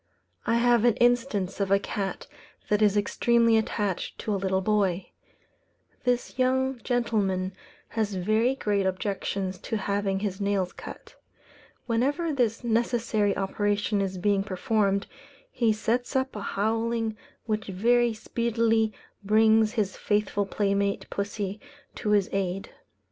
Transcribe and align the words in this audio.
I 0.47 0.55
have 0.55 0.83
an 0.83 0.95
instance 0.95 1.59
of 1.59 1.69
a 1.69 1.77
cat 1.77 2.25
that 2.69 2.81
is 2.81 2.97
extremely 2.97 3.55
attached 3.55 4.17
to 4.21 4.33
a 4.33 4.35
little 4.35 4.59
boy. 4.59 5.11
This 6.05 6.39
young 6.39 6.79
gentleman 6.83 7.53
has 7.89 8.15
very 8.15 8.55
great 8.55 8.87
objections 8.87 9.59
to 9.59 9.77
having 9.77 10.21
his 10.21 10.41
nails 10.41 10.73
cut. 10.73 11.13
Whenever 11.85 12.33
this 12.33 12.63
necessary 12.63 13.37
operation 13.37 14.01
is 14.01 14.17
being 14.17 14.41
performed, 14.43 15.05
he 15.51 15.71
sets 15.71 16.15
up 16.15 16.35
a 16.35 16.41
howling 16.41 17.15
which 17.45 17.67
very 17.67 18.11
speedily 18.11 18.91
brings 19.23 19.73
his 19.73 19.95
faithful 19.95 20.47
playmate 20.47 21.05
pussy 21.11 21.59
to 21.93 22.09
his 22.09 22.27
aid. 22.31 22.71